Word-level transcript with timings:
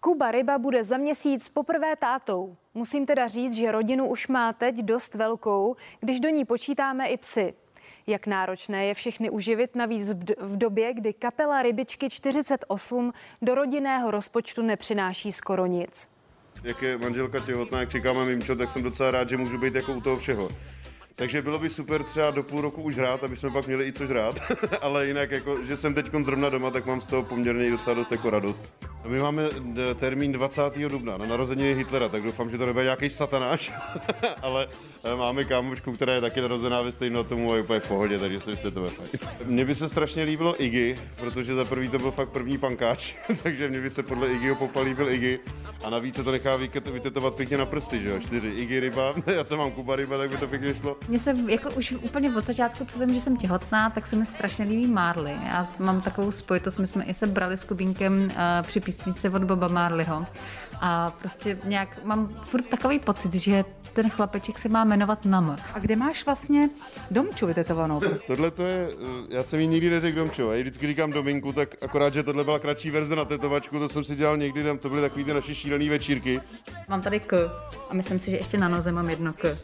Kuba 0.00 0.30
Ryba 0.30 0.58
bude 0.58 0.84
za 0.84 0.96
měsíc 0.96 1.48
poprvé 1.48 1.96
tátou. 1.96 2.56
Musím 2.74 3.06
teda 3.06 3.28
říct, 3.28 3.52
že 3.52 3.72
rodinu 3.72 4.08
už 4.08 4.28
má 4.28 4.52
teď 4.52 4.76
dost 4.76 5.14
velkou, 5.14 5.76
když 6.00 6.20
do 6.20 6.28
ní 6.28 6.44
počítáme 6.44 7.06
i 7.06 7.16
psy. 7.16 7.54
Jak 8.06 8.26
náročné 8.26 8.86
je 8.86 8.94
všechny 8.94 9.30
uživit, 9.30 9.76
navíc 9.76 10.12
v 10.38 10.56
době, 10.56 10.94
kdy 10.94 11.12
kapela 11.12 11.62
Rybičky 11.62 12.10
48 12.10 13.12
do 13.42 13.54
rodinného 13.54 14.10
rozpočtu 14.10 14.62
nepřináší 14.62 15.32
skoro 15.32 15.66
nic. 15.66 16.08
Jak 16.62 16.82
je 16.82 16.98
manželka 16.98 17.40
těhotná, 17.40 17.80
jak 17.80 17.90
čekáme 17.90 18.24
mimčo, 18.24 18.56
tak 18.56 18.70
jsem 18.70 18.82
docela 18.82 19.10
rád, 19.10 19.28
že 19.28 19.36
můžu 19.36 19.58
být 19.58 19.74
jako 19.74 19.92
u 19.92 20.00
toho 20.00 20.16
všeho. 20.16 20.48
Takže 21.16 21.42
bylo 21.42 21.58
by 21.58 21.70
super 21.70 22.02
třeba 22.02 22.30
do 22.30 22.42
půl 22.42 22.60
roku 22.60 22.82
už 22.82 22.96
hrát, 22.96 23.24
aby 23.24 23.36
jsme 23.36 23.50
pak 23.50 23.66
měli 23.66 23.86
i 23.86 23.92
co 23.92 24.06
hrát. 24.06 24.36
Ale 24.80 25.06
jinak, 25.06 25.30
jako, 25.30 25.64
že 25.64 25.76
jsem 25.76 25.94
teď 25.94 26.06
zrovna 26.22 26.48
doma, 26.48 26.70
tak 26.70 26.86
mám 26.86 27.00
z 27.00 27.06
toho 27.06 27.22
poměrně 27.22 27.70
docela 27.70 27.94
dost 27.94 28.12
jako 28.12 28.30
radost. 28.30 28.74
My 29.06 29.18
máme 29.18 29.42
termín 29.94 30.32
20. 30.32 30.62
dubna 30.88 31.16
na 31.16 31.26
narození 31.26 31.64
Hitlera, 31.64 32.08
tak 32.08 32.22
doufám, 32.22 32.50
že 32.50 32.58
to 32.58 32.66
nebude 32.66 32.84
nějaký 32.84 33.10
satanáš. 33.10 33.72
Ale 34.42 34.68
eh, 35.04 35.16
máme 35.16 35.44
kámošku, 35.44 35.92
která 35.92 36.14
je 36.14 36.20
taky 36.20 36.40
narozená 36.40 36.82
ve 36.82 36.92
stejnou 36.92 37.24
tomu 37.24 37.52
a 37.52 37.56
je 37.56 37.62
úplně 37.62 37.80
v 37.80 37.88
pohodě, 37.88 38.18
takže 38.18 38.40
si 38.40 38.50
myslím, 38.50 38.72
to 38.72 38.80
bude 38.80 38.92
fajn. 38.92 39.08
Mně 39.44 39.64
by 39.64 39.74
se 39.74 39.88
strašně 39.88 40.22
líbilo 40.22 40.62
Iggy, 40.62 40.98
protože 41.16 41.54
za 41.54 41.64
prvý 41.64 41.88
to 41.88 41.98
byl 41.98 42.10
fakt 42.10 42.28
první 42.28 42.58
pankáč, 42.58 43.14
takže 43.42 43.68
mě 43.68 43.80
by 43.80 43.90
se 43.90 44.02
podle 44.02 44.28
Iggyho 44.28 44.54
popa 44.54 44.80
líbil 44.80 45.08
Iggy. 45.08 45.38
A 45.84 45.90
navíc 45.90 46.14
se 46.14 46.24
to 46.24 46.32
nechá 46.32 46.56
vytetovat 46.56 47.34
pěkně 47.34 47.58
na 47.58 47.66
prsty, 47.66 48.02
že 48.02 48.08
jo? 48.08 48.20
Čtyři 48.20 48.48
Iggy 48.48 48.80
ryba, 48.80 49.14
já 49.26 49.44
to 49.44 49.56
mám 49.56 49.70
Kuba 49.70 49.96
ryba, 49.96 50.18
tak 50.18 50.30
by 50.30 50.36
to 50.36 50.46
pěkně 50.46 50.74
šlo. 50.74 50.96
Mně 51.08 51.18
se 51.18 51.34
jako 51.48 51.70
už 51.70 51.92
úplně 51.92 52.36
od 52.36 52.46
začátku, 52.46 52.84
co 52.84 52.98
vím, 52.98 53.14
že 53.14 53.20
jsem 53.20 53.36
těhotná, 53.36 53.90
tak 53.90 54.06
se 54.06 54.16
mi 54.16 54.26
strašně 54.26 54.64
líbí 54.64 54.86
Marley. 54.86 55.34
Já 55.46 55.68
mám 55.78 56.00
takovou 56.00 56.32
spojitost, 56.32 56.78
my 56.78 56.86
jsme 56.86 57.04
i 57.04 57.14
se 57.14 57.26
brali 57.26 57.56
s 57.56 57.64
Kubínkem 57.64 58.24
uh, 58.24 58.30
při 58.62 58.80
písničce 58.96 59.30
od 59.30 59.44
Boba 59.44 59.68
Marleyho. 59.68 60.26
A 60.80 61.10
prostě 61.10 61.58
nějak 61.64 62.04
mám 62.04 62.28
furt 62.44 62.62
takový 62.62 62.98
pocit, 62.98 63.34
že 63.34 63.64
ten 63.92 64.10
chlapeček 64.10 64.58
se 64.58 64.68
má 64.68 64.84
jmenovat 64.84 65.24
Nam. 65.24 65.56
A 65.74 65.78
kde 65.78 65.96
máš 65.96 66.26
vlastně 66.26 66.70
Domču 67.10 67.46
vytetovanou? 67.46 68.00
Tohle 68.26 68.50
to 68.50 68.62
je, 68.62 68.88
eh, 68.90 69.36
já 69.36 69.42
jsem 69.42 69.60
jí 69.60 69.66
nikdy 69.68 69.90
neřekl 69.90 70.18
Domču, 70.18 70.50
já 70.50 70.60
vždycky 70.60 70.86
říkám 70.86 71.12
Dominku, 71.12 71.52
tak 71.52 71.74
akorát, 71.82 72.14
že 72.14 72.22
tohle 72.22 72.44
byla 72.44 72.58
kratší 72.58 72.90
verze 72.90 73.16
na 73.16 73.24
tetovačku, 73.24 73.78
to 73.78 73.88
jsem 73.88 74.04
si 74.04 74.16
dělal 74.16 74.36
někdy, 74.36 74.64
tam 74.64 74.78
to 74.78 74.88
byly 74.88 75.00
takový 75.00 75.24
ty 75.24 75.34
naše 75.34 75.54
šílené 75.54 75.88
večírky. 75.88 76.40
Mám 76.88 77.02
tady 77.02 77.20
K 77.20 77.50
a 77.90 77.94
myslím 77.94 78.18
si, 78.18 78.30
že 78.30 78.36
ještě 78.36 78.58
na 78.58 78.68
noze 78.68 78.92
mám 78.92 79.10
jedno 79.10 79.32
K, 79.32 79.56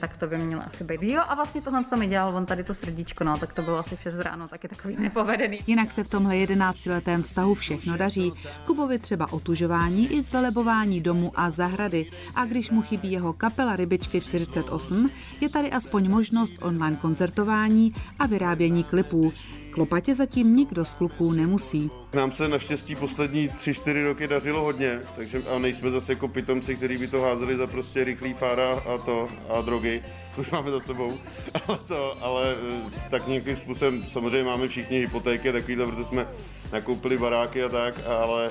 tak 0.00 0.16
to 0.16 0.26
by 0.26 0.38
mělo 0.38 0.62
asi 0.66 0.84
být. 0.84 1.02
Jo 1.02 1.22
a 1.28 1.34
vlastně 1.34 1.62
tohle, 1.62 1.84
co 1.84 1.96
mi 1.96 2.06
dělal, 2.06 2.36
on 2.36 2.46
tady 2.46 2.64
to 2.64 2.74
srdíčko, 2.74 3.24
no, 3.24 3.38
tak 3.38 3.52
to 3.52 3.62
bylo 3.62 3.78
asi 3.78 3.96
v 3.96 4.02
6 4.02 4.18
ráno, 4.18 4.48
taky 4.48 4.68
takový 4.68 4.96
nepovedený. 4.98 5.58
Jinak 5.66 5.92
se 5.92 6.04
v 6.04 6.10
tomhle 6.10 6.34
11-letém 6.34 7.22
vztahu 7.22 7.54
všechno 7.54 7.96
daří. 7.96 8.32
Kubovi 8.66 8.98
třeba 8.98 9.32
otužování 9.32 10.12
i 10.12 10.22
zvelebování 10.22 11.00
domu 11.00 11.32
a 11.34 11.50
zahrady. 11.50 12.10
A 12.36 12.44
když 12.44 12.70
mu 12.70 12.82
chybí 12.82 13.12
jeho 13.12 13.32
kapela 13.32 13.76
Rybičky 13.76 14.20
48, 14.20 15.10
je 15.40 15.48
tady 15.48 15.70
aspoň 15.70 16.10
možnost 16.10 16.52
online 16.60 16.96
koncertování 16.96 17.94
a 18.18 18.26
vyrábění 18.26 18.84
klipů. 18.84 19.32
Klopatě 19.76 20.14
zatím 20.14 20.56
nikdo 20.56 20.84
z 20.84 20.92
kluků 20.92 21.32
nemusí. 21.32 21.90
Nám 22.14 22.32
se 22.32 22.48
naštěstí 22.48 22.96
poslední 22.96 23.48
3-4 23.48 24.04
roky 24.04 24.28
dařilo 24.28 24.64
hodně, 24.64 25.00
takže 25.16 25.42
a 25.54 25.58
nejsme 25.58 25.90
zase 25.90 26.12
jako 26.12 26.28
pitomci, 26.28 26.76
kteří 26.76 26.96
by 26.98 27.08
to 27.08 27.20
házeli 27.20 27.56
za 27.56 27.66
prostě 27.66 28.04
rychlý 28.04 28.34
fára 28.34 28.72
a 28.72 28.98
to 28.98 29.28
a 29.48 29.60
drogy. 29.60 30.02
Už 30.38 30.50
máme 30.50 30.70
za 30.70 30.80
sebou. 30.80 31.12
Ale, 31.66 31.78
to, 31.88 32.24
ale 32.24 32.56
eh, 32.86 33.10
tak 33.10 33.26
nějakým 33.26 33.56
způsobem, 33.56 34.04
samozřejmě 34.08 34.42
máme 34.42 34.68
všichni 34.68 34.98
hypotéky, 34.98 35.52
takovýhle, 35.52 35.86
protože 35.86 36.04
jsme 36.04 36.28
nakoupili 36.72 37.18
baráky 37.18 37.62
a 37.62 37.68
tak, 37.68 37.94
ale 38.06 38.50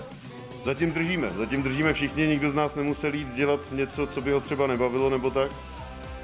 zatím 0.65 0.91
držíme. 0.91 1.29
Zatím 1.37 1.63
držíme 1.63 1.93
všichni, 1.93 2.27
nikdo 2.27 2.51
z 2.51 2.53
nás 2.53 2.75
nemusel 2.75 3.13
jít 3.13 3.33
dělat 3.33 3.71
něco, 3.71 4.07
co 4.07 4.21
by 4.21 4.31
ho 4.31 4.39
třeba 4.39 4.67
nebavilo 4.67 5.09
nebo 5.09 5.29
tak 5.29 5.51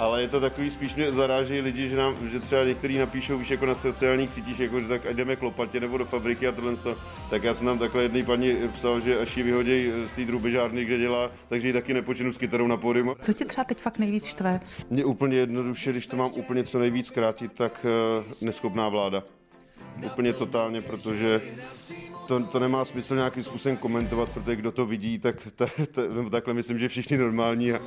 ale 0.02 0.22
je 0.22 0.28
to 0.28 0.40
takový, 0.40 0.72
spíš 0.72 0.96
mě 0.96 1.12
zaráží 1.12 1.62
lidi, 1.62 1.90
že, 1.90 1.96
nám, 1.96 2.30
že 2.30 2.40
třeba 2.40 2.64
některý 2.64 2.98
napíšou, 2.98 3.38
víš, 3.38 3.50
jako 3.50 3.66
na 3.66 3.76
sociálních 3.76 4.30
sítích, 4.30 4.60
jako, 4.60 4.82
že 4.82 4.88
tak 4.88 5.14
jdeme 5.14 5.36
klopatě 5.36 5.80
nebo 5.80 5.98
do 5.98 6.06
fabriky 6.06 6.48
a 6.48 6.52
tohle, 6.52 6.74
tak 7.30 7.44
já 7.44 7.54
jsem 7.54 7.68
tam 7.68 7.80
takhle 7.80 8.04
jedný 8.04 8.24
paní 8.24 8.56
psal, 8.74 9.00
že 9.00 9.20
až 9.20 9.38
ji 9.38 9.44
vyhodí 9.44 9.92
z 10.08 10.14
té 10.14 10.26
drubežárny, 10.26 10.86
kde 10.86 10.98
dělá, 10.98 11.32
takže 11.50 11.68
ji 11.68 11.74
taky 11.74 11.94
nepočinu 11.94 12.34
s 12.34 12.38
kytarou 12.38 12.68
na 12.68 12.78
pódium. 12.78 13.16
Co 13.22 13.34
tě 13.34 13.46
třeba 13.46 13.64
teď 13.64 13.78
fakt 13.78 13.98
nejvíc 13.98 14.26
štve? 14.26 14.60
Mě 14.90 15.06
úplně 15.06 15.38
jednoduše, 15.38 15.92
když 15.92 16.08
to 16.08 16.18
mám 16.18 16.32
úplně 16.36 16.64
co 16.64 16.80
nejvíc 16.80 17.10
krátit, 17.10 17.52
tak 17.54 17.86
uh, 17.86 18.26
neschopná 18.42 18.90
vláda. 18.90 19.24
Úplně 20.06 20.34
totálně, 20.34 20.82
protože 20.82 21.42
to, 22.28 22.40
to 22.40 22.60
nemá 22.60 22.86
smysl 22.86 23.16
nějakým 23.16 23.44
způsobem 23.44 23.78
komentovat, 23.78 24.30
protože 24.30 24.56
kdo 24.56 24.72
to 24.72 24.86
vidí, 24.86 25.20
tak 25.20 25.36
ta, 25.56 25.66
ta, 25.92 26.02
nebo 26.14 26.30
takhle 26.30 26.54
myslím, 26.54 26.80
že 26.80 26.88
všichni 26.88 27.18
normální 27.18 27.72
a, 27.72 27.80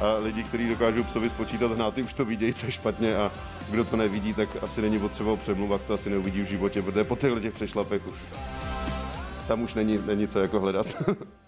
a 0.00 0.18
lidi, 0.22 0.42
kteří 0.42 0.68
dokážou 0.68 1.04
psovi 1.04 1.30
spočítat 1.30 1.72
hnáty, 1.72 2.02
už 2.02 2.12
to 2.12 2.24
vidějí, 2.24 2.52
co 2.54 2.66
je 2.66 2.72
špatně 2.72 3.16
a 3.16 3.32
kdo 3.70 3.84
to 3.84 3.96
nevidí, 3.96 4.34
tak 4.34 4.48
asi 4.62 4.82
není 4.82 4.98
potřeba 4.98 5.36
přemluvat, 5.36 5.80
to 5.86 5.94
asi 5.94 6.10
neuvidí 6.10 6.42
v 6.42 6.48
životě, 6.48 6.82
protože 6.82 7.04
po 7.04 7.16
těchto 7.16 7.40
těch 7.40 7.54
přešlapech 7.54 8.06
už 8.06 8.18
tam 9.48 9.62
už 9.62 9.74
není, 9.74 9.98
není 10.06 10.28
co 10.28 10.38
jako 10.38 10.60
hledat. 10.60 10.86